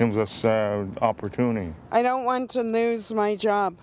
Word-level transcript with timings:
Gives 0.00 0.16
us 0.16 0.46
uh, 0.46 0.86
opportunity. 1.02 1.74
I 1.92 2.00
don't 2.00 2.24
want 2.24 2.48
to 2.52 2.62
lose 2.62 3.12
my 3.12 3.36
job. 3.36 3.76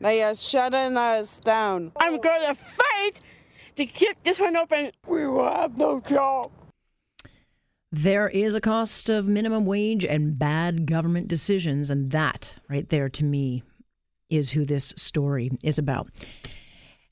They 0.00 0.22
are 0.22 0.36
shutting 0.36 0.96
us 0.96 1.38
down. 1.38 1.90
I'm 1.96 2.20
going 2.20 2.46
to 2.46 2.54
fight 2.54 3.20
to 3.74 3.84
keep 3.84 4.22
this 4.22 4.38
one 4.38 4.54
open. 4.56 4.92
We 5.08 5.26
will 5.26 5.52
have 5.52 5.76
no 5.76 5.98
job. 5.98 6.52
There 7.90 8.28
is 8.28 8.54
a 8.54 8.60
cost 8.60 9.08
of 9.08 9.26
minimum 9.26 9.66
wage 9.66 10.04
and 10.04 10.38
bad 10.38 10.86
government 10.86 11.26
decisions, 11.26 11.90
and 11.90 12.12
that 12.12 12.52
right 12.68 12.88
there 12.88 13.08
to 13.08 13.24
me 13.24 13.64
is 14.30 14.50
who 14.50 14.64
this 14.64 14.94
story 14.96 15.50
is 15.64 15.78
about. 15.78 16.08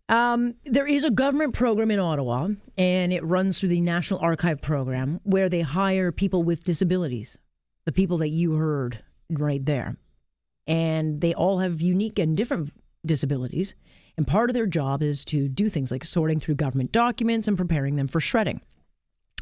Um, 0.08 0.54
there 0.64 0.86
is 0.86 1.02
a 1.02 1.10
government 1.10 1.54
program 1.54 1.90
in 1.90 1.98
Ottawa, 1.98 2.50
and 2.78 3.12
it 3.12 3.24
runs 3.24 3.58
through 3.58 3.70
the 3.70 3.80
National 3.80 4.20
Archive 4.20 4.62
Program, 4.62 5.18
where 5.24 5.48
they 5.48 5.62
hire 5.62 6.12
people 6.12 6.44
with 6.44 6.62
disabilities, 6.62 7.36
the 7.84 7.92
people 7.92 8.18
that 8.18 8.28
you 8.28 8.54
heard 8.54 9.02
right 9.30 9.64
there. 9.64 9.96
And 10.66 11.20
they 11.20 11.34
all 11.34 11.58
have 11.58 11.80
unique 11.80 12.18
and 12.18 12.36
different 12.36 12.72
disabilities. 13.04 13.74
And 14.16 14.26
part 14.26 14.50
of 14.50 14.54
their 14.54 14.66
job 14.66 15.02
is 15.02 15.24
to 15.26 15.48
do 15.48 15.68
things 15.68 15.90
like 15.90 16.04
sorting 16.04 16.40
through 16.40 16.54
government 16.54 16.92
documents 16.92 17.48
and 17.48 17.56
preparing 17.56 17.96
them 17.96 18.08
for 18.08 18.20
shredding. 18.20 18.60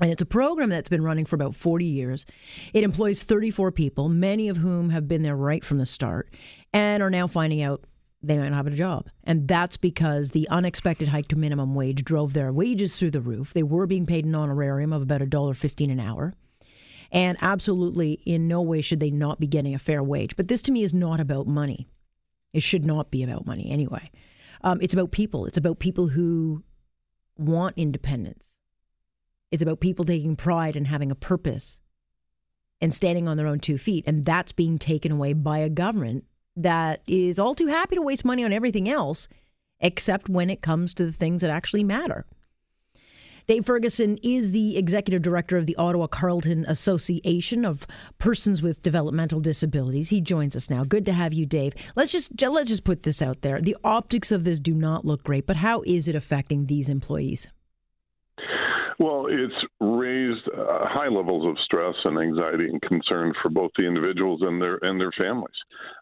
And 0.01 0.11
it's 0.11 0.23
a 0.23 0.27
program 0.27 0.71
that's 0.71 0.89
been 0.89 1.05
running 1.05 1.27
for 1.27 1.37
about 1.37 1.55
40 1.55 1.85
years. 1.85 2.25
It 2.73 2.83
employs 2.83 3.23
34 3.23 3.73
people, 3.73 4.09
many 4.09 4.49
of 4.49 4.57
whom 4.57 4.89
have 4.91 5.07
been 5.07 5.23
there 5.23 5.37
right 5.37 5.63
from 5.63 5.79
the 5.79 5.87
start 5.87 6.33
and 6.73 7.03
are 7.03 7.11
now 7.11 7.27
finding 7.27 7.63
out 7.63 7.85
they 8.23 8.39
might 8.39 8.51
not 8.51 8.57
have 8.57 8.67
a 8.69 8.77
job. 8.77 9.09
And 9.25 9.49
that's 9.49 9.77
because 9.77 10.31
the 10.31 10.49
unexpected 10.49 11.09
hike 11.09 11.29
to 11.29 11.37
minimum 11.37 11.75
wage 11.75 12.05
drove 12.05 12.33
their 12.33 12.53
wages 12.53 12.97
through 12.97 13.11
the 13.11 13.21
roof. 13.21 13.53
They 13.53 13.65
were 13.65 13.87
being 13.87 14.07
paid 14.07 14.25
an 14.25 14.35
honorarium 14.35 14.93
of 14.93 15.03
about 15.03 15.21
$1.15 15.21 15.91
an 15.91 16.01
hour. 16.01 16.35
And 17.13 17.37
absolutely, 17.43 18.15
in 18.25 18.49
no 18.49 18.63
way 18.63 18.81
should 18.81 18.99
they 18.99 19.11
not 19.11 19.39
be 19.39 19.47
getting 19.47 19.75
a 19.75 19.79
fair 19.79 20.03
wage. 20.03 20.35
But 20.35 20.49
this 20.49 20.63
to 20.63 20.73
me 20.73 20.83
is 20.83 20.95
not 20.95 21.21
about 21.21 21.47
money. 21.47 21.87
It 22.55 22.63
should 22.63 22.85
not 22.85 23.11
be 23.11 23.23
about 23.23 23.47
money 23.47 23.71
anyway. 23.71 24.11
Um, 24.65 24.81
it's 24.81 24.95
about 24.95 25.13
people. 25.13 25.45
It's 25.45 25.59
about 25.59 25.79
people 25.79 26.09
who 26.09 26.65
want 27.37 27.77
independence. 27.77 28.51
It's 29.51 29.63
about 29.63 29.81
people 29.81 30.07
taking 30.07 30.37
pride 30.37 30.75
and 30.75 30.87
having 30.87 31.11
a 31.11 31.15
purpose 31.15 31.81
and 32.81 32.95
standing 32.95 33.29
on 33.29 33.37
their 33.37 33.47
own 33.47 33.61
two 33.61 33.77
feet. 33.77 34.05
And 34.07 34.25
that's 34.25 34.53
being 34.53 34.79
taken 34.79 35.13
away 35.13 35.35
by 35.35 35.59
a 35.59 35.69
government 35.69 36.25
that 36.57 37.03
is 37.07 37.39
all 37.39 37.55
too 37.55 37.67
happy 37.67 37.97
to 37.97 38.03
waste 38.03 38.25
money 38.25 38.45
on 38.45 38.53
everything 38.53 38.89
else, 38.89 39.29
except 39.81 40.29
when 40.31 40.49
it 40.49 40.63
comes 40.63 40.95
to 40.95 41.05
the 41.05 41.13
things 41.13 41.43
that 41.43 41.51
actually 41.51 41.85
matter. 41.85 42.25
Dave 43.47 43.67
Ferguson 43.67 44.19
is 44.23 44.53
the 44.53 44.77
executive 44.77 45.23
director 45.23 45.57
of 45.57 45.67
the 45.67 45.77
Ottawa 45.77 46.07
Carleton 46.07 46.65
Association 46.69 47.65
of 47.65 47.87
Persons 48.19 48.63
with 48.63 48.83
Developmental 48.83 49.41
Disabilities. 49.41 50.11
He 50.11 50.21
joins 50.21 50.55
us 50.55 50.71
now. 50.71 50.85
Good 50.85 51.05
to 51.07 51.13
have 51.13 51.33
you, 51.33 51.45
Dave. 51.45 51.75
Let's 51.97 52.13
just 52.13 52.41
let's 52.41 52.69
just 52.69 52.85
put 52.85 53.03
this 53.03 53.21
out 53.21 53.43
there. 53.43 53.61
The 53.61 53.77
optics 53.83 54.31
of 54.31 54.45
this 54.45 54.61
do 54.61 54.75
not 54.75 55.05
look 55.05 55.25
great, 55.25 55.47
but 55.47 55.57
how 55.57 55.83
is 55.87 56.09
it 56.09 56.15
affecting 56.15 56.67
these 56.67 56.89
employees? 56.89 57.49
Well, 58.99 59.27
it's 59.29 59.55
raised 59.81 60.49
uh, 60.49 60.87
high 60.87 61.09
levels 61.09 61.47
of 61.47 61.63
stress 61.65 61.95
and 62.05 62.19
anxiety 62.19 62.69
and 62.69 62.81
concern 62.83 63.33
for 63.43 63.49
both 63.49 63.71
the 63.77 63.87
individuals 63.87 64.43
and 64.43 64.61
their 64.61 64.77
and 64.83 65.01
their 65.01 65.13
families. 65.13 65.57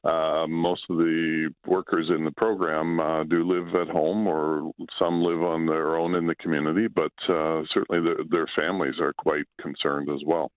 Uh, 0.05 0.47
most 0.49 0.83
of 0.91 0.97
the 0.97 1.51
workers 1.67 2.11
in 2.11 2.25
the 2.25 2.33
program 2.33 3.01
uh, 3.01 3.25
do 3.25 3.45
live 3.45 3.75
at 3.75 3.89
home, 3.89 4.27
or 4.27 4.73
some 4.99 5.23
live 5.23 5.43
on 5.43 5.67
their 5.67 5.97
own 5.97 6.15
in 6.15 6.27
the 6.27 6.35
community, 6.37 6.89
but 6.89 7.13
uh, 7.29 7.63
certainly 7.73 8.01
the, 8.01 8.25
their 8.31 8.47
families 8.57 8.99
are 9.01 9.13
quite 9.15 9.45
concerned 9.61 10.09
as 10.11 10.21
well. 10.27 10.51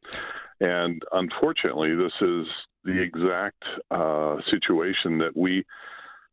And 0.59 1.01
unfortunately, 1.11 1.95
this 1.95 2.13
is 2.21 2.47
the 2.83 3.01
exact 3.01 3.63
uh, 3.91 4.38
situation 4.50 5.17
that 5.19 5.35
we 5.35 5.65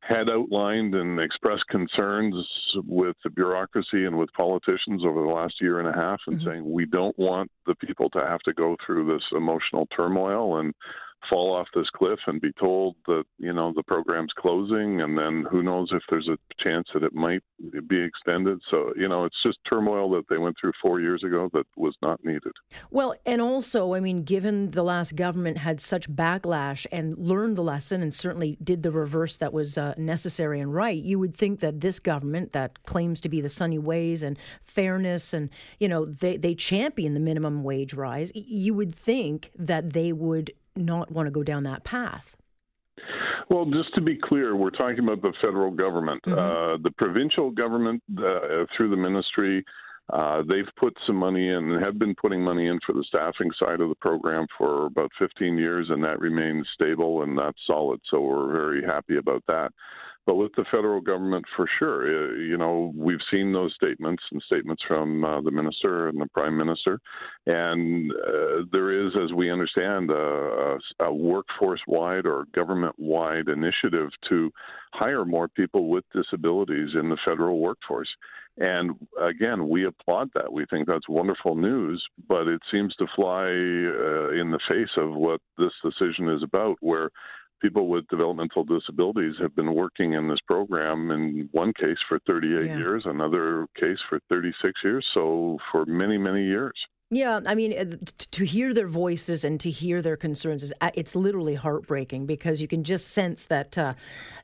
had 0.01 0.31
outlined 0.31 0.95
and 0.95 1.21
expressed 1.21 1.67
concerns 1.69 2.35
with 2.87 3.17
the 3.23 3.31
bureaucracy 3.31 4.07
and 4.07 4.17
with 4.17 4.33
politicians 4.33 5.05
over 5.05 5.23
the 5.23 5.29
last 5.29 5.55
year 5.61 5.79
and 5.79 5.89
a 5.89 5.93
half 5.93 6.21
and 6.27 6.39
mm-hmm. 6.39 6.49
saying 6.49 6.71
we 6.71 6.87
don't 6.87 7.19
want 7.19 7.51
the 7.67 7.75
people 7.75 8.09
to 8.11 8.21
have 8.21 8.41
to 8.41 8.55
go 8.55 8.77
through 8.85 9.07
this 9.07 9.25
emotional 9.33 9.87
turmoil 9.95 10.59
and 10.59 10.75
fall 11.29 11.55
off 11.55 11.69
this 11.75 11.89
cliff 11.91 12.19
and 12.27 12.41
be 12.41 12.53
told 12.53 12.97
that 13.07 13.25
you 13.39 13.53
know 13.53 13.73
the 13.75 13.83
program's 13.83 14.33
closing 14.37 15.01
and 15.01 15.17
then 15.17 15.45
who 15.51 15.63
knows 15.63 15.91
if 15.93 16.03
there's 16.09 16.29
a 16.29 16.39
chance 16.63 16.89
that 16.95 17.03
it 17.03 17.15
might 17.15 17.43
be 17.89 18.01
extended. 18.01 18.61
So 18.71 18.93
you 18.97 19.09
know 19.09 19.25
it's 19.25 19.43
just 19.45 19.59
turmoil 19.69 20.11
that 20.13 20.29
they 20.29 20.39
went 20.39 20.57
through 20.61 20.73
4 20.83 21.01
years 21.01 21.23
ago 21.25 21.51
that 21.53 21.67
was 21.77 21.95
not 22.03 22.25
needed. 22.25 22.53
Well 22.91 23.15
and 23.27 23.41
also 23.41 23.95
i 23.95 24.01
mean 24.01 24.23
given 24.23 24.71
the 24.71 24.83
last 24.83 25.17
government 25.17 25.59
had 25.59 25.81
such 25.81 26.11
backlash 26.11 26.87
and 26.93 27.17
learned 27.19 27.57
the 27.57 27.63
lesson 27.63 28.03
and 28.03 28.13
certainly 28.13 28.57
did 28.63 28.83
the 28.83 28.91
reverse 28.91 29.37
that 29.37 29.53
was 29.53 29.77
uh, 29.79 29.95
necessary 29.97 30.61
and 30.61 30.75
right 30.75 31.03
you 31.03 31.19
would 31.19 31.37
think 31.37 31.61
that 31.61 31.81
this 31.81 31.99
government 31.99 32.53
that 32.53 32.83
claims 32.85 33.21
to 33.21 33.29
be 33.29 33.41
the 33.41 33.49
sunny 33.49 33.79
ways 33.79 34.23
and 34.23 34.39
fairness 34.63 35.33
and 35.33 35.51
you 35.79 35.89
know 35.89 36.05
they 36.05 36.37
they 36.37 36.55
champion 36.55 37.15
the 37.15 37.21
minimum 37.21 37.63
wage 37.63 37.95
rise 37.95 38.33
you 38.35 38.75
would 38.75 38.95
think 38.95 39.51
that 39.57 39.93
they 39.93 40.13
would 40.13 40.53
not 40.77 41.11
want 41.11 41.27
to 41.27 41.31
go 41.31 41.43
down 41.43 41.65
that 41.65 41.85
path. 41.85 42.37
Well, 43.49 43.65
just 43.65 43.95
to 43.95 44.01
be 44.01 44.17
clear, 44.17 44.55
we're 44.55 44.71
talking 44.71 45.01
about 45.01 45.23
the 45.23 45.33
federal 45.41 45.71
government. 45.71 46.23
Mm-hmm. 46.25 46.39
Uh, 46.39 46.83
the 46.83 46.93
provincial 46.97 47.51
government, 47.51 48.03
uh, 48.17 48.65
through 48.77 48.91
the 48.91 48.97
ministry, 48.97 49.65
uh, 50.13 50.43
they've 50.49 50.69
put 50.77 50.97
some 51.07 51.17
money 51.17 51.49
in 51.49 51.71
and 51.71 51.83
have 51.83 51.99
been 51.99 52.15
putting 52.15 52.43
money 52.43 52.67
in 52.67 52.79
for 52.85 52.93
the 52.93 53.05
staffing 53.09 53.51
side 53.59 53.81
of 53.81 53.89
the 53.89 53.95
program 53.97 54.47
for 54.59 54.87
about 54.87 55.11
15 55.19 55.57
years, 55.57 55.87
and 55.91 56.03
that 56.03 56.21
remains 56.21 56.67
stable 56.75 57.23
and 57.23 57.39
that's 57.39 57.59
solid. 57.67 58.01
So 58.11 58.21
we're 58.21 58.53
very 58.53 58.85
happy 58.85 59.19
about 59.19 59.45
that. 59.47 59.73
But 60.27 60.37
with 60.37 60.53
the 60.57 60.65
federal 60.71 61.01
government, 61.01 61.45
for 61.57 61.67
sure, 61.79 62.03
uh, 62.07 62.35
you 62.35 62.57
know, 62.57 62.93
we've 62.95 63.23
seen 63.31 63.53
those 63.53 63.75
statements 63.75 64.23
and 64.31 64.41
statements 64.43 64.83
from 64.87 65.25
uh, 65.25 65.41
the 65.41 65.51
minister 65.51 66.09
and 66.09 66.21
the 66.21 66.29
prime 66.35 66.57
minister, 66.57 67.01
and 67.47 68.13
uh, 68.13 68.63
there 68.71 69.07
is, 69.07 69.13
as 69.25 69.33
we 69.33 69.51
understand, 69.51 70.11
a, 70.11 70.79
a 71.01 71.13
workforce-wide 71.13 72.27
or 72.27 72.45
government-wide 72.55 73.49
initiative 73.49 74.11
to 74.29 74.51
hire 74.93 75.25
more 75.25 75.49
people 75.49 75.89
with 75.89 76.05
disabilities 76.15 76.91
in 76.95 77.09
the 77.09 77.19
federal 77.25 77.59
workforce. 77.59 78.09
And 78.59 78.93
again, 79.21 79.69
we 79.69 79.87
applaud 79.87 80.31
that. 80.35 80.53
We 80.53 80.67
think 80.67 80.87
that's 80.87 81.09
wonderful 81.09 81.55
news, 81.55 82.05
but 82.29 82.47
it 82.47 82.61
seems 82.71 82.95
to 82.97 83.07
fly 83.17 83.47
uh, 83.47 84.31
in 84.41 84.51
the 84.51 84.61
face 84.69 84.91
of 84.97 85.15
what 85.15 85.41
this 85.57 85.73
decision 85.83 86.29
is 86.29 86.43
about, 86.43 86.77
where 86.81 87.11
people 87.61 87.89
with 87.89 88.07
developmental 88.09 88.65
disabilities 88.65 89.35
have 89.41 89.55
been 89.55 89.75
working 89.75 90.15
in 90.15 90.29
this 90.29 90.41
program 90.47 91.11
in 91.11 91.49
one 91.53 91.73
case 91.73 91.99
for 92.09 92.19
38 92.27 92.67
yeah. 92.67 92.77
years, 92.77 93.03
another 93.07 93.67
case 93.79 93.99
for 94.09 94.21
36 94.29 94.73
years, 94.83 95.07
so 95.15 95.59
for 95.71 95.85
many, 95.87 96.19
many 96.19 96.45
years. 96.45 96.75
Yeah, 97.13 97.41
I 97.45 97.57
mean, 97.57 97.77
uh, 97.77 97.97
to 98.31 98.45
hear 98.45 98.73
their 98.73 98.87
voices 98.87 99.43
and 99.43 99.59
to 99.61 99.71
hear 99.71 100.01
their 100.01 100.17
concerns 100.17 100.63
is 100.63 100.73
uh, 100.81 100.91
it's 100.95 101.17
literally 101.17 101.57
heartbreaking 101.57 102.25
because 102.27 102.63
you 102.63 102.69
can 102.69 102.85
just 102.85 103.09
sense 103.09 103.47
that 103.47 103.77
uh, 103.77 103.95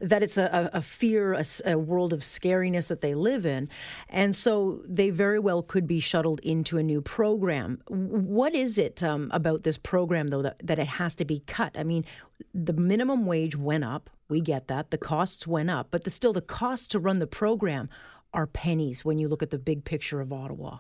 that 0.01 0.25
it's 0.25 0.37
a, 0.37 0.69
a 0.73 0.83
fear, 0.83 1.35
a, 1.35 1.45
a, 1.65 1.79
world 1.79 2.13
of 2.13 2.21
scariness 2.21 2.89
that 2.89 3.03
they 3.03 3.15
live 3.15 3.47
in, 3.47 3.69
and 4.09 4.35
so 4.35 4.83
they 4.85 5.11
very 5.11 5.39
well 5.39 5.63
could 5.63 5.87
be 5.87 6.01
shuttled 6.01 6.41
into 6.41 6.77
a 6.77 6.83
new 6.83 7.01
program. 7.01 7.81
What 7.87 8.53
is 8.53 8.79
it 8.79 9.01
um, 9.01 9.31
about 9.33 9.63
this 9.63 9.79
program 9.79 10.27
though 10.27 10.43
that, 10.43 10.61
that 10.65 10.81
it 10.81 10.89
has 10.89 11.15
to 11.17 11.25
be 11.25 11.45
cut? 11.47 11.79
I 11.79 11.85
mean, 11.85 12.05
the 12.53 12.73
minimum 12.73 13.27
wage 13.27 13.55
went 13.55 13.85
up. 13.85 14.11
We 14.29 14.41
get 14.41 14.67
that. 14.67 14.91
The 14.91 14.99
costs 14.99 15.47
went 15.47 15.71
up, 15.71 15.93
but 15.93 16.03
the, 16.03 16.11
still 16.11 16.33
the 16.33 16.41
costs 16.41 16.89
to 16.89 16.99
run 16.99 17.21
the 17.21 17.29
program 17.29 17.89
are 18.35 18.49
pennies 18.49 19.05
when 19.05 19.21
you 19.21 19.29
look 19.29 19.45
at 19.45 19.51
the 19.51 19.59
big 19.59 19.85
picture 19.85 20.21
of 20.21 20.33
Ottawa. 20.33 20.79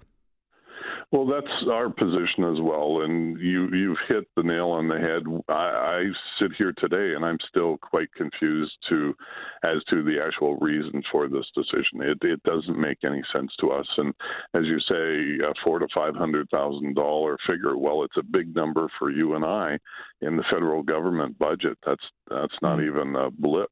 Well, 1.12 1.24
that's 1.24 1.68
our 1.70 1.88
position 1.88 2.42
as 2.42 2.60
well, 2.60 3.02
and 3.02 3.38
you 3.40 3.68
you've 3.72 3.98
hit 4.08 4.24
the 4.34 4.42
nail 4.42 4.70
on 4.70 4.88
the 4.88 4.98
head. 4.98 5.22
I, 5.48 5.52
I 5.52 6.04
sit 6.40 6.50
here 6.58 6.72
today, 6.78 7.14
and 7.14 7.24
I'm 7.24 7.38
still 7.48 7.78
quite 7.78 8.12
confused 8.14 8.72
to 8.88 9.14
as 9.62 9.84
to 9.90 10.02
the 10.02 10.20
actual 10.20 10.56
reason 10.56 11.04
for 11.12 11.28
this 11.28 11.46
decision. 11.54 12.02
It 12.02 12.18
it 12.22 12.42
doesn't 12.42 12.76
make 12.76 12.98
any 13.04 13.22
sense 13.32 13.52
to 13.60 13.70
us, 13.70 13.86
and 13.98 14.12
as 14.54 14.64
you 14.64 14.80
say, 14.80 15.46
a 15.46 15.54
four 15.62 15.78
to 15.78 15.86
five 15.94 16.16
hundred 16.16 16.50
thousand 16.50 16.94
dollar 16.96 17.38
figure. 17.46 17.76
Well, 17.76 18.02
it's 18.02 18.16
a 18.16 18.24
big 18.24 18.52
number 18.56 18.88
for 18.98 19.12
you 19.12 19.34
and 19.34 19.44
I 19.44 19.78
in 20.22 20.36
the 20.36 20.44
federal 20.50 20.82
government 20.82 21.38
budget. 21.38 21.78
That's 21.86 22.02
that's 22.28 22.56
not 22.62 22.80
mm. 22.80 22.86
even 22.88 23.14
a 23.14 23.30
blip. 23.30 23.70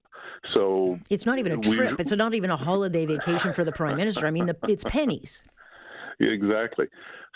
So 0.52 1.00
it's 1.10 1.26
not 1.26 1.40
even 1.40 1.50
a 1.50 1.56
trip. 1.56 1.90
We, 1.90 1.96
it's 1.98 2.12
not 2.12 2.32
even 2.32 2.50
a 2.50 2.56
holiday 2.56 3.06
vacation 3.06 3.52
for 3.52 3.64
the 3.64 3.72
prime 3.72 3.96
minister. 3.96 4.25
I 4.25 4.31
mean, 4.31 4.46
the, 4.46 4.56
it's 4.69 4.84
pennies. 4.84 5.42
Exactly. 6.20 6.86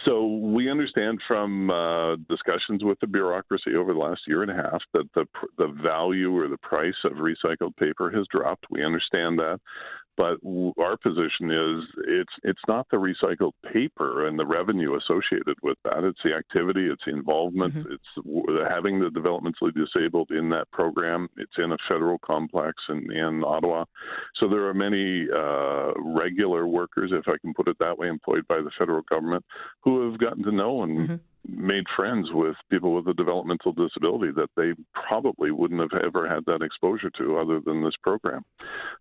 So 0.05 0.27
we 0.27 0.71
understand 0.71 1.21
from 1.27 1.71
uh, 1.71 2.17
discussions 2.29 2.85
with 2.85 3.00
the 3.00 3.06
bureaucracy 3.06 3.75
over 3.77 3.93
the 3.93 3.99
last 3.99 4.21
year 4.29 4.43
and 4.43 4.50
a 4.50 4.55
half 4.55 4.81
that 4.95 5.09
the 5.15 5.27
the 5.59 5.69
value 5.83 6.37
or 6.37 6.49
the 6.49 6.59
price 6.59 6.95
of 7.05 7.15
recycled 7.15 7.77
paper 7.77 8.11
has 8.11 8.27
dropped. 8.31 8.67
We 8.71 8.85
understand 8.85 9.39
that. 9.41 9.61
But 10.19 10.38
our 10.82 10.97
position 10.97 11.53
is 11.53 11.85
it's 12.09 12.32
it's 12.43 12.61
not 12.67 12.88
the 12.91 12.97
recycled 12.97 13.53
paper 13.73 14.26
and 14.26 14.37
the 14.37 14.44
revenue 14.44 14.97
associated 14.97 15.56
with 15.62 15.79
that. 15.85 16.03
It's 16.03 16.19
the 16.25 16.35
activity, 16.35 16.88
it's 16.88 17.05
the 17.06 17.12
involvement, 17.12 17.75
mm-hmm. 17.75 17.93
it's 17.93 18.69
having 18.69 18.99
the 18.99 19.11
developmentally 19.11 19.73
disabled 19.73 20.32
in 20.32 20.50
that 20.50 20.69
program. 20.73 21.29
It's 21.37 21.53
in 21.56 21.70
a 21.70 21.76
federal 21.88 22.19
complex 22.19 22.75
in, 22.88 23.12
in 23.12 23.44
Ottawa, 23.44 23.85
so 24.41 24.49
there 24.49 24.67
are 24.67 24.75
many 24.75 25.29
uh, 25.32 25.93
regular 25.99 26.67
workers, 26.67 27.12
if 27.14 27.29
I 27.29 27.38
can 27.41 27.55
put 27.55 27.69
it 27.69 27.76
that 27.79 27.97
way, 27.97 28.09
employed 28.09 28.47
by 28.49 28.56
the 28.56 28.73
federal 28.76 29.03
government 29.03 29.44
who 29.85 30.11
have 30.11 30.19
gotten 30.19 30.43
to 30.43 30.53
know 30.53 30.82
and. 30.82 30.99
Mm-hmm 30.99 31.14
made 31.49 31.85
friends 31.97 32.29
with 32.33 32.55
people 32.71 32.95
with 32.95 33.09
a 33.09 33.15
developmental 33.15 33.73
disability 33.73 34.33
that 34.33 34.50
they 34.56 34.73
probably 35.09 35.50
wouldn't 35.50 35.81
have 35.81 36.03
ever 36.05 36.29
had 36.29 36.45
that 36.47 36.62
exposure 36.62 37.11
to 37.11 37.39
other 37.39 37.61
than 37.61 37.83
this 37.83 37.97
program. 38.03 38.45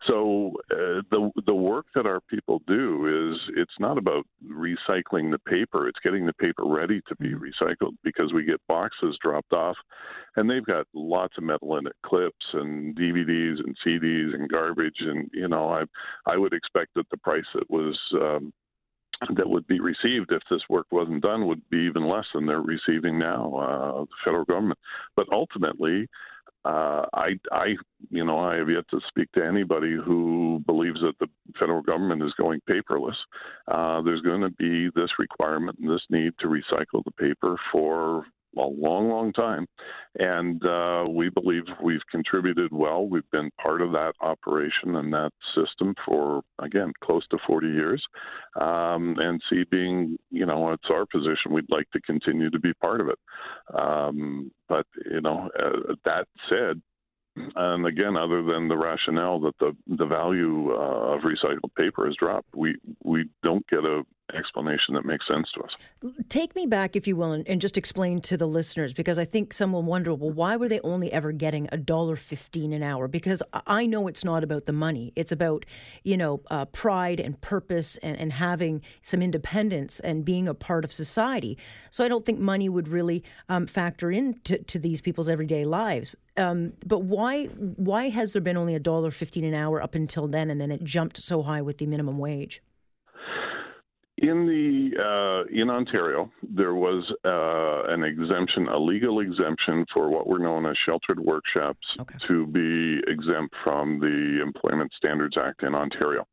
So 0.08 0.54
uh, 0.72 1.02
the 1.12 1.32
the 1.46 1.54
work 1.54 1.86
that 1.96 2.06
our 2.06 2.22
people 2.22 2.62
do 2.68 3.34
is 3.34 3.40
it's 3.58 3.80
not 3.80 3.98
about 3.98 4.26
recycling 4.50 5.32
the 5.32 5.40
paper; 5.46 5.88
it's 5.88 6.00
getting 6.04 6.26
the 6.26 6.34
paper 6.34 6.66
ready 6.66 7.02
to 7.08 7.16
be 7.18 7.30
mm-hmm. 7.30 7.44
recycled 7.44 7.96
because 8.04 8.34
we 8.34 8.46
get 8.46 8.62
boxes 8.68 9.18
dropped 9.22 9.54
off, 9.54 9.78
and 10.36 10.50
they've 10.50 10.66
got 10.66 10.88
lots 10.94 11.34
of 11.38 11.44
metal 11.44 11.78
in 11.78 11.88
it, 11.88 11.96
clips 12.06 12.46
and 12.54 12.96
DVDs 12.96 13.58
and 13.60 13.76
CDs 13.86 14.34
and 14.34 14.50
garbage, 14.50 15.00
and 15.00 15.30
you 15.34 15.48
know 15.48 15.70
I 15.70 15.84
I 16.26 16.38
would 16.38 16.54
expect 16.54 16.94
that 16.96 17.10
the 17.10 17.18
price 17.18 17.46
that 17.56 17.70
was 17.70 18.00
um, 18.14 18.54
that 19.36 19.50
would 19.50 19.68
be 19.68 19.80
received 19.80 20.32
if 20.32 20.42
this 20.50 20.62
work 20.70 20.88
wasn't 20.92 21.24
done 21.24 21.48
would 21.48 21.62
be 21.70 21.80
even 21.80 22.08
less 22.08 22.26
than 22.34 22.46
they're 22.46 22.62
receiving 22.62 23.18
now, 23.18 23.56
uh, 23.56 24.02
the 24.02 24.08
federal 24.24 24.46
government. 24.46 24.80
But 25.16 25.28
ultimately, 25.32 26.08
uh, 26.66 27.06
I, 27.14 27.40
I, 27.52 27.76
you 28.10 28.26
know, 28.26 28.40
I 28.40 28.56
have 28.56 28.70
yet 28.70 28.84
to 28.92 29.00
speak 29.08 29.32
to 29.34 29.46
anybody 29.46 29.96
who 29.96 30.62
believes 30.66 31.00
that 31.02 31.18
the 31.20 31.28
federal 31.58 31.82
government 31.82 32.24
is 32.24 32.34
going 32.38 32.60
paperless. 32.70 33.16
Uh, 33.68 34.02
there's 34.02 34.22
going 34.22 34.42
to 34.42 34.50
be 34.50 34.90
this 34.94 35.12
requirement 35.18 35.78
and 35.80 35.90
this 35.90 36.04
need 36.10 36.34
to 36.40 36.48
recycle 36.48 37.04
the 37.06 37.12
paper 37.12 37.56
for 37.72 38.26
a 38.58 38.68
long, 38.68 39.10
long 39.10 39.34
time. 39.34 39.68
And 40.20 40.64
uh, 40.66 41.06
we 41.10 41.30
believe 41.30 41.64
we've 41.82 42.06
contributed 42.10 42.72
well. 42.72 43.08
We've 43.08 43.30
been 43.32 43.50
part 43.62 43.82
of 43.82 43.92
that 43.92 44.14
operation 44.22 44.96
and 44.96 45.14
that 45.14 45.32
system 45.56 45.94
for, 46.06 46.42
again, 46.60 46.92
close 47.04 47.26
to 47.28 47.38
40 47.46 47.68
years. 47.68 48.04
Um, 48.60 49.16
and 49.20 49.42
see, 49.50 49.64
being, 49.70 50.18
you 50.32 50.46
know, 50.46 50.72
it's 50.72 50.90
our 50.90 51.06
position, 51.06 51.52
we'd 51.54 51.70
like 51.70 51.90
to 51.92 52.02
continue 52.02 52.50
to 52.50 52.60
be 52.60 52.74
part 52.74 53.02
of 53.02 53.10
it. 53.10 53.20
Um, 53.78 54.52
but, 54.68 54.86
you 55.10 55.22
know, 55.22 55.50
uh, 55.60 55.94
that 56.06 56.28
said, 56.50 56.82
and 57.56 57.86
again, 57.86 58.18
other 58.18 58.42
than 58.44 58.68
the 58.68 58.78
rationale 58.78 59.40
that 59.42 59.58
the 59.60 59.76
the 59.86 60.06
value 60.06 60.72
uh, 60.72 61.14
of 61.14 61.22
recycled 61.22 61.74
paper 61.78 62.06
has 62.08 62.16
dropped, 62.16 62.48
we 62.56 62.76
we 63.04 63.30
don't 63.44 63.68
get 63.68 63.84
a 63.86 64.02
explanation 64.36 64.94
that 64.94 65.06
makes 65.06 65.28
sense 65.28 65.48
to 65.56 65.62
us. 65.62 65.72
Take 66.30 66.56
me 66.56 66.66
back, 66.66 66.96
if 66.96 67.08
you 67.08 67.16
will, 67.16 67.32
and, 67.32 67.48
and, 67.48 67.62
just 67.62 67.78
explain 67.78 68.20
to 68.22 68.38
the 68.38 68.48
listeners, 68.48 68.94
because 68.94 69.18
I 69.18 69.26
think 69.26 69.54
some 69.54 69.72
will 69.72 69.84
wonder, 69.84 70.14
well, 70.14 70.32
why 70.32 70.56
were 70.58 70.68
they 70.68 70.80
only 70.82 71.12
ever 71.12 71.32
getting 71.32 71.68
a 71.72 71.78
dollar 71.78 72.16
fifteen 72.16 72.74
an 72.74 72.84
hour? 72.84 73.08
Because 73.08 73.42
I 73.66 73.86
know 73.86 74.08
it's 74.08 74.24
not 74.24 74.44
about 74.44 74.66
the 74.66 74.74
money; 74.74 75.14
it's 75.16 75.32
about 75.32 75.66
you 76.04 76.18
know 76.18 76.42
uh, 76.52 76.66
pride 76.66 77.20
and 77.20 77.40
purpose 77.42 77.98
and, 77.98 78.18
and 78.20 78.34
having 78.34 78.82
some 79.02 79.22
independence 79.22 80.00
and 80.02 80.26
being 80.26 80.48
a 80.48 80.54
part 80.54 80.84
of 80.84 80.92
society. 80.92 81.58
So 81.92 82.04
I 82.04 82.08
don't 82.08 82.26
think 82.26 82.40
money 82.40 82.70
would 82.70 82.88
really 82.88 83.24
um, 83.50 83.66
factor 83.66 84.12
into 84.12 84.58
to 84.58 84.80
these 84.80 85.02
people's 85.02 85.30
everyday 85.30 85.64
lives. 85.64 86.16
Um, 86.36 86.74
but 86.86 87.00
why 87.00 87.46
why 87.46 88.10
has 88.10 88.34
there 88.34 88.42
been 88.42 88.58
only 88.58 88.76
a 88.76 88.80
dollar 88.80 89.12
fifteen 89.12 89.46
an 89.46 89.54
hour 89.54 89.82
up 89.82 89.96
until 89.96 90.28
then, 90.28 90.50
and 90.50 90.60
then 90.60 90.72
it 90.72 90.84
jumped 90.84 91.18
so 91.18 91.42
high 91.42 91.62
with 91.62 91.78
the 91.78 91.86
minimum 91.86 92.18
wage? 92.18 92.62
In 94.20 94.48
the 94.48 94.98
uh, 94.98 95.46
in 95.54 95.70
Ontario, 95.70 96.32
there 96.42 96.74
was 96.74 97.06
uh, 97.24 97.94
an 97.94 98.04
exemption, 98.04 98.68
a 98.68 98.78
legal 98.78 99.20
exemption 99.20 99.86
for 99.94 100.10
what 100.10 100.26
were 100.26 100.40
known 100.40 100.66
as 100.66 100.76
sheltered 100.88 101.20
workshops 101.20 101.86
okay. 102.00 102.16
to 102.28 102.48
be 102.48 103.00
exempt 103.08 103.54
from 103.64 104.00
the 104.00 104.42
Employment 104.42 104.92
Standards 104.98 105.38
Act 105.38 105.62
in 105.62 105.76
Ontario. 105.76 106.26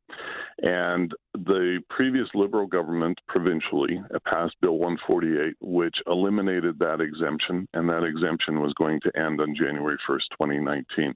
And 0.62 1.12
the 1.34 1.82
previous 1.90 2.28
Liberal 2.34 2.66
government 2.66 3.18
provincially 3.28 4.00
passed 4.24 4.54
Bill 4.62 4.78
148, 4.78 5.54
which 5.60 5.96
eliminated 6.06 6.78
that 6.78 7.02
exemption, 7.02 7.68
and 7.74 7.86
that 7.90 8.04
exemption 8.04 8.60
was 8.60 8.72
going 8.78 9.00
to 9.02 9.12
end 9.14 9.42
on 9.42 9.54
January 9.54 9.98
1st, 10.08 10.30
2019. 10.38 11.14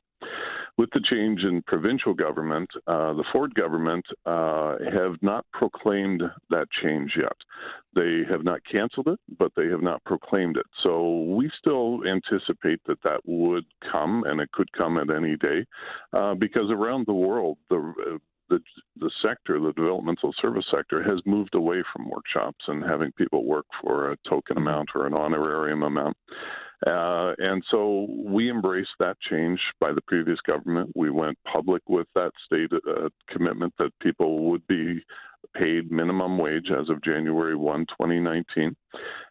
With 0.78 0.90
the 0.92 1.00
change 1.10 1.42
in 1.42 1.60
provincial 1.62 2.14
government, 2.14 2.70
uh, 2.86 3.12
the 3.14 3.24
Ford 3.32 3.52
government 3.56 4.06
uh, 4.24 4.76
have 4.92 5.16
not 5.22 5.44
proclaimed 5.52 6.22
that 6.50 6.68
change 6.80 7.14
yet. 7.16 7.36
They 7.96 8.22
have 8.30 8.44
not 8.44 8.60
canceled 8.70 9.08
it, 9.08 9.18
but 9.40 9.50
they 9.56 9.66
have 9.66 9.82
not 9.82 10.04
proclaimed 10.04 10.56
it. 10.56 10.66
So 10.84 11.22
we 11.22 11.50
still 11.58 12.02
anticipate 12.06 12.80
that 12.86 13.02
that 13.02 13.20
would 13.26 13.64
come, 13.90 14.22
and 14.24 14.40
it 14.40 14.52
could 14.52 14.70
come 14.70 14.98
at 14.98 15.10
any 15.10 15.36
day, 15.36 15.66
uh, 16.12 16.34
because 16.34 16.70
around 16.70 17.06
the 17.06 17.12
world, 17.12 17.58
the 17.70 18.20
the 18.48 18.60
the 19.00 19.10
sector, 19.20 19.60
the 19.60 19.72
developmental 19.72 20.32
service 20.40 20.64
sector, 20.70 21.02
has 21.02 21.20
moved 21.26 21.54
away 21.54 21.82
from 21.92 22.08
workshops 22.08 22.64
and 22.68 22.84
having 22.84 23.12
people 23.12 23.44
work 23.44 23.66
for 23.82 24.12
a 24.12 24.16
token 24.28 24.56
mm-hmm. 24.56 24.68
amount 24.68 24.90
or 24.94 25.06
an 25.06 25.14
honorarium 25.14 25.82
amount. 25.82 26.16
Uh, 26.86 27.32
and 27.38 27.62
so 27.70 28.06
we 28.08 28.50
embraced 28.50 28.90
that 29.00 29.16
change 29.28 29.60
by 29.80 29.92
the 29.92 30.00
previous 30.02 30.38
government. 30.46 30.92
We 30.94 31.10
went 31.10 31.36
public 31.50 31.82
with 31.88 32.06
that 32.14 32.30
state 32.46 32.70
uh, 32.72 33.08
commitment 33.28 33.74
that 33.78 33.90
people 34.00 34.50
would 34.50 34.66
be 34.68 35.02
paid 35.56 35.90
minimum 35.90 36.38
wage 36.38 36.68
as 36.70 36.88
of 36.88 37.02
January 37.02 37.56
1, 37.56 37.86
2019. 37.86 38.76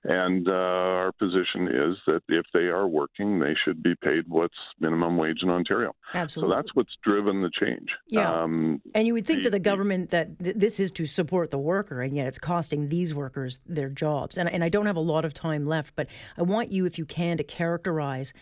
And 0.04 0.48
uh, 0.48 0.52
our 0.52 1.12
position 1.14 1.68
is 1.68 1.98
that 2.08 2.22
if 2.30 2.46
they 2.54 2.66
are 2.68 2.88
working, 2.88 3.40
they 3.40 3.56
should 3.66 3.84
be 3.84 3.96
paid 3.96 4.24
what's 4.28 4.56
minimum 4.80 5.18
wage 5.18 5.40
in 5.42 5.50
Ontario. 5.50 5.94
Absolutely. 6.14 6.54
So 6.54 6.56
that's 6.56 6.76
what's 6.76 6.96
driven 7.04 7.42
the 7.42 7.52
change. 7.60 7.90
Yeah. 8.08 8.44
Um, 8.44 8.82
and 8.96 9.06
you 9.08 9.14
would 9.14 9.26
think 9.26 9.40
the, 9.40 9.44
that 9.46 9.52
the 9.52 9.60
government, 9.60 10.12
that 10.12 10.40
th- 10.40 10.56
this 10.56 10.80
is 10.80 10.92
to 10.94 11.06
support 11.06 11.52
the 11.52 11.58
worker, 11.58 12.02
and 12.02 12.16
yet 12.16 12.28
it's 12.28 12.40
costing 12.40 12.90
these 12.90 13.14
workers 13.14 13.60
their 13.66 13.90
jobs. 13.90 14.38
And, 14.38 14.50
and 14.50 14.64
I 14.64 14.70
don't 14.70 14.86
have 14.86 14.96
a 14.96 15.02
lot 15.02 15.26
of 15.26 15.34
time 15.34 15.66
left, 15.66 15.96
but 15.96 16.08
I 16.38 16.44
want 16.44 16.72
you, 16.72 16.86
if 16.86 16.98
you 16.98 17.06
can, 17.06 17.38
to 17.38 17.44
characterize 17.44 18.34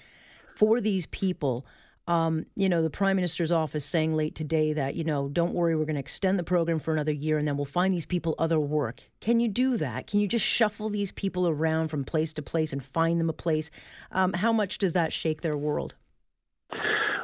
for 0.55 0.79
these 0.79 1.05
people 1.07 1.65
um, 2.07 2.45
you 2.55 2.69
know, 2.69 2.81
the 2.81 2.89
prime 2.89 3.15
minister's 3.15 3.51
office 3.51 3.85
saying 3.85 4.15
late 4.15 4.35
today 4.35 4.73
that, 4.73 4.95
you 4.95 5.03
know, 5.03 5.27
don't 5.29 5.53
worry, 5.53 5.75
we're 5.75 5.85
going 5.85 5.95
to 5.95 5.99
extend 5.99 6.37
the 6.37 6.43
program 6.43 6.79
for 6.79 6.93
another 6.93 7.11
year 7.11 7.37
and 7.37 7.47
then 7.47 7.57
we'll 7.57 7.65
find 7.65 7.93
these 7.93 8.05
people 8.05 8.35
other 8.37 8.59
work. 8.59 9.01
Can 9.21 9.39
you 9.39 9.47
do 9.47 9.77
that? 9.77 10.07
Can 10.07 10.19
you 10.19 10.27
just 10.27 10.45
shuffle 10.45 10.89
these 10.89 11.11
people 11.11 11.47
around 11.47 11.87
from 11.87 12.03
place 12.03 12.33
to 12.33 12.41
place 12.41 12.71
and 12.71 12.83
find 12.83 13.19
them 13.19 13.29
a 13.29 13.33
place? 13.33 13.71
Um, 14.11 14.33
how 14.33 14.53
much 14.53 14.77
does 14.77 14.93
that 14.93 15.11
shake 15.11 15.41
their 15.41 15.57
world? 15.57 15.95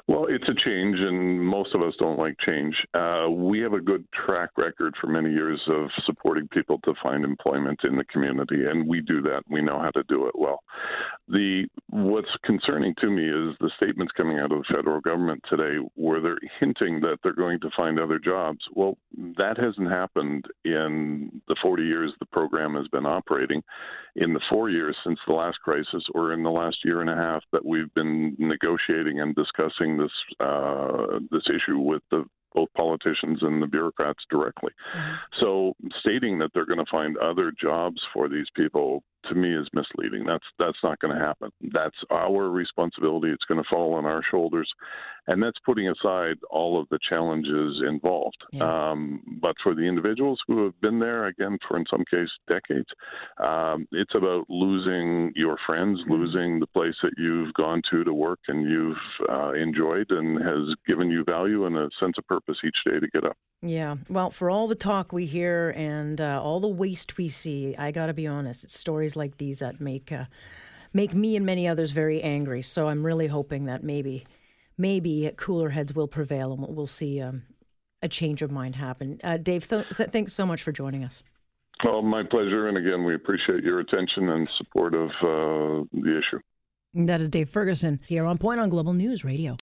Well, 0.07 0.25
it's 0.27 0.47
a 0.47 0.53
change, 0.53 0.97
and 0.99 1.39
most 1.41 1.75
of 1.75 1.81
us 1.81 1.93
don't 1.99 2.17
like 2.17 2.35
change. 2.39 2.75
Uh, 2.93 3.29
we 3.29 3.59
have 3.59 3.73
a 3.73 3.79
good 3.79 4.05
track 4.25 4.49
record 4.57 4.95
for 4.99 5.07
many 5.07 5.31
years 5.31 5.61
of 5.67 5.89
supporting 6.05 6.47
people 6.47 6.79
to 6.85 6.93
find 7.01 7.23
employment 7.23 7.79
in 7.83 7.97
the 7.97 8.03
community, 8.05 8.65
and 8.65 8.87
we 8.87 9.01
do 9.01 9.21
that. 9.21 9.43
We 9.49 9.61
know 9.61 9.79
how 9.79 9.91
to 9.91 10.03
do 10.09 10.27
it 10.27 10.33
well. 10.37 10.63
The 11.27 11.65
what's 11.89 12.27
concerning 12.43 12.95
to 12.99 13.09
me 13.09 13.23
is 13.23 13.55
the 13.59 13.71
statements 13.77 14.11
coming 14.17 14.39
out 14.39 14.51
of 14.51 14.59
the 14.59 14.75
federal 14.75 15.01
government 15.01 15.43
today, 15.49 15.77
where 15.95 16.19
they're 16.19 16.39
hinting 16.59 16.99
that 17.01 17.17
they're 17.23 17.33
going 17.33 17.59
to 17.61 17.69
find 17.77 17.99
other 17.99 18.19
jobs. 18.19 18.59
Well, 18.73 18.97
that 19.37 19.57
hasn't 19.57 19.89
happened 19.89 20.45
in 20.65 21.41
the 21.47 21.55
40 21.61 21.83
years 21.83 22.11
the 22.19 22.25
program 22.25 22.73
has 22.75 22.87
been 22.87 23.05
operating. 23.05 23.61
In 24.17 24.33
the 24.33 24.41
four 24.49 24.69
years 24.69 24.97
since 25.05 25.19
the 25.25 25.33
last 25.33 25.59
crisis, 25.61 26.03
or 26.13 26.33
in 26.33 26.43
the 26.43 26.49
last 26.49 26.77
year 26.83 26.99
and 26.99 27.09
a 27.09 27.15
half 27.15 27.43
that 27.53 27.65
we've 27.65 27.93
been 27.93 28.35
negotiating 28.37 29.21
and 29.21 29.33
discussing 29.35 30.00
this 30.01 30.11
uh, 30.39 31.19
this 31.31 31.43
issue 31.49 31.79
with 31.79 32.01
the 32.11 32.25
both 32.53 32.69
politicians 32.75 33.39
and 33.41 33.61
the 33.61 33.67
bureaucrats 33.67 34.19
directly. 34.29 34.71
Mm-hmm. 34.97 35.13
So 35.39 35.73
stating 35.99 36.37
that 36.39 36.51
they're 36.53 36.65
going 36.65 36.83
to 36.83 36.91
find 36.91 37.17
other 37.17 37.51
jobs 37.59 38.01
for 38.13 38.27
these 38.27 38.47
people 38.55 39.03
to 39.29 39.35
me 39.35 39.55
is 39.55 39.67
misleading. 39.73 40.25
That's 40.25 40.43
that's 40.59 40.77
not 40.83 40.99
going 40.99 41.15
to 41.15 41.23
happen. 41.23 41.51
That's 41.73 41.95
our 42.09 42.49
responsibility. 42.49 43.29
It's 43.29 43.45
going 43.45 43.61
to 43.61 43.69
fall 43.69 43.93
on 43.93 44.05
our 44.05 44.21
shoulders, 44.29 44.69
and 45.27 45.41
that's 45.41 45.57
putting 45.65 45.87
aside 45.87 46.35
all 46.49 46.79
of 46.79 46.87
the 46.89 46.99
challenges 47.07 47.81
involved. 47.87 48.37
Yeah. 48.51 48.91
Um, 48.91 49.21
but 49.41 49.55
for 49.61 49.75
the 49.75 49.81
individuals 49.81 50.39
who 50.47 50.63
have 50.63 50.79
been 50.81 50.99
there, 50.99 51.27
again, 51.27 51.57
for 51.67 51.77
in 51.77 51.85
some 51.89 52.03
case 52.09 52.29
decades, 52.47 52.87
um, 53.37 53.87
it's 53.91 54.15
about 54.15 54.45
losing 54.49 55.31
your 55.35 55.57
friends, 55.65 55.99
mm-hmm. 56.01 56.13
losing 56.13 56.59
the 56.59 56.67
place 56.67 56.95
that 57.03 57.13
you've 57.17 57.53
gone 57.53 57.81
to 57.91 58.03
to 58.03 58.13
work 58.13 58.39
and 58.47 58.69
you've 58.69 58.97
uh, 59.29 59.53
enjoyed 59.53 60.09
and 60.09 60.41
has 60.41 60.75
given 60.87 61.09
you 61.09 61.23
value 61.23 61.65
and 61.65 61.77
a 61.77 61.89
sense 61.99 62.15
of 62.17 62.25
purpose 62.27 62.57
each 62.65 62.77
day 62.85 62.99
to 62.99 63.07
get 63.09 63.23
up. 63.23 63.37
Yeah. 63.61 63.97
Well, 64.09 64.31
for 64.31 64.49
all 64.49 64.67
the 64.67 64.75
talk 64.75 65.13
we 65.13 65.27
hear 65.27 65.69
and 65.71 66.19
uh, 66.19 66.41
all 66.41 66.59
the 66.59 66.67
waste 66.67 67.17
we 67.17 67.29
see, 67.29 67.75
I 67.77 67.91
got 67.91 68.07
to 68.07 68.13
be 68.13 68.25
honest, 68.25 68.63
it's 68.63 68.77
stories 68.77 69.15
like 69.15 69.37
these 69.37 69.59
that 69.59 69.79
make 69.79 70.11
uh, 70.11 70.25
make 70.93 71.13
me 71.13 71.35
and 71.35 71.45
many 71.45 71.67
others 71.67 71.91
very 71.91 72.21
angry. 72.21 72.63
So 72.63 72.87
I'm 72.87 73.05
really 73.05 73.27
hoping 73.27 73.65
that 73.65 73.83
maybe 73.83 74.25
maybe 74.81 75.31
cooler 75.37 75.69
heads 75.69 75.93
will 75.93 76.07
prevail 76.07 76.51
and 76.51 76.75
we'll 76.75 76.87
see 76.87 77.21
um, 77.21 77.43
a 78.01 78.09
change 78.09 78.41
of 78.41 78.51
mind 78.51 78.75
happen. 78.75 79.19
Uh, 79.23 79.37
Dave, 79.37 79.67
th- 79.67 79.85
thanks 79.87 80.33
so 80.33 80.45
much 80.45 80.63
for 80.63 80.71
joining 80.71 81.03
us. 81.03 81.23
Well, 81.83 82.01
my 82.01 82.23
pleasure. 82.23 82.67
And 82.67 82.77
again, 82.77 83.05
we 83.05 83.15
appreciate 83.15 83.63
your 83.63 83.79
attention 83.79 84.29
and 84.29 84.49
support 84.57 84.93
of 84.93 85.09
uh, 85.09 85.85
the 85.93 86.19
issue. 86.19 86.39
That 86.93 87.21
is 87.21 87.29
Dave 87.29 87.49
Ferguson 87.49 87.99
here 88.07 88.25
on 88.25 88.37
Point 88.37 88.59
on 88.59 88.69
Global 88.69 88.93
News 88.93 89.23
Radio. 89.23 89.55